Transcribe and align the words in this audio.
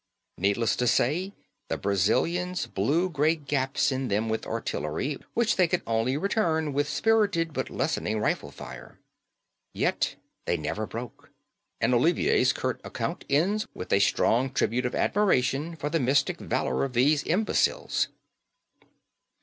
Needless 0.39 0.75
to 0.77 0.87
say, 0.87 1.31
the 1.67 1.77
Brazilians 1.77 2.65
blew 2.65 3.07
great 3.07 3.45
gaps 3.45 3.91
in 3.91 4.07
them 4.07 4.29
with 4.29 4.47
artillery, 4.47 5.19
which 5.35 5.57
they 5.57 5.67
could 5.67 5.83
only 5.85 6.17
return 6.17 6.73
with 6.73 6.89
spirited 6.89 7.53
but 7.53 7.69
lessening 7.69 8.19
rifle 8.19 8.49
fire. 8.49 8.97
Yet 9.75 10.15
they 10.47 10.57
never 10.57 10.87
broke; 10.87 11.29
and 11.79 11.93
Olivier's 11.93 12.51
curt 12.51 12.81
account 12.83 13.25
ends 13.29 13.67
with 13.75 13.93
a 13.93 13.99
strong 13.99 14.49
tribute 14.49 14.87
of 14.87 14.95
admiration 14.95 15.75
for 15.75 15.91
the 15.91 15.99
mystic 15.99 16.39
valour 16.39 16.83
of 16.83 16.93
these 16.93 17.21
imbeciles. 17.21 18.07